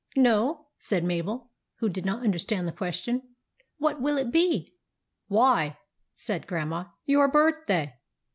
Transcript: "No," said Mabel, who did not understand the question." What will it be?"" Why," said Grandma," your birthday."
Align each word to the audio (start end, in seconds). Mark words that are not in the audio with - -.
"No," 0.15 0.69
said 0.79 1.03
Mabel, 1.03 1.51
who 1.75 1.87
did 1.87 2.05
not 2.05 2.23
understand 2.23 2.67
the 2.67 2.71
question." 2.71 3.21
What 3.77 4.01
will 4.01 4.17
it 4.17 4.31
be?"" 4.31 4.73
Why," 5.27 5.77
said 6.15 6.47
Grandma," 6.47 6.85
your 7.05 7.27
birthday." 7.27 7.93